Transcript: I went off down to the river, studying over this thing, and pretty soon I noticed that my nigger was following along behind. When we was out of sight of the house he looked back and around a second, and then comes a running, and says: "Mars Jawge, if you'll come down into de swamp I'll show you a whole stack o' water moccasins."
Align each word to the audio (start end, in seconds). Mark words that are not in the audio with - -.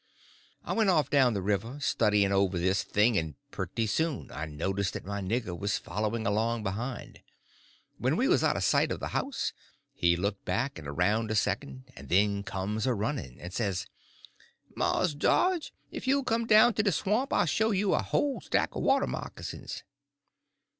I 0.65 0.73
went 0.73 0.89
off 0.89 1.11
down 1.11 1.33
to 1.33 1.33
the 1.37 1.41
river, 1.43 1.77
studying 1.79 2.31
over 2.31 2.57
this 2.57 2.81
thing, 2.81 3.19
and 3.19 3.35
pretty 3.51 3.85
soon 3.85 4.31
I 4.31 4.47
noticed 4.47 4.93
that 4.95 5.05
my 5.05 5.21
nigger 5.21 5.55
was 5.55 5.77
following 5.77 6.25
along 6.25 6.63
behind. 6.63 7.21
When 7.99 8.17
we 8.17 8.27
was 8.27 8.43
out 8.43 8.57
of 8.57 8.63
sight 8.63 8.91
of 8.91 8.99
the 8.99 9.09
house 9.09 9.53
he 9.93 10.15
looked 10.15 10.43
back 10.43 10.79
and 10.79 10.87
around 10.87 11.29
a 11.29 11.35
second, 11.35 11.83
and 11.95 12.09
then 12.09 12.41
comes 12.41 12.87
a 12.87 12.95
running, 12.95 13.39
and 13.39 13.53
says: 13.53 13.85
"Mars 14.75 15.13
Jawge, 15.13 15.69
if 15.91 16.07
you'll 16.07 16.23
come 16.23 16.47
down 16.47 16.69
into 16.69 16.81
de 16.81 16.91
swamp 16.91 17.31
I'll 17.31 17.45
show 17.45 17.69
you 17.69 17.93
a 17.93 18.01
whole 18.01 18.41
stack 18.41 18.75
o' 18.75 18.79
water 18.79 19.05
moccasins." 19.05 19.83